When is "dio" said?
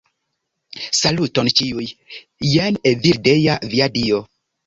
4.01-4.25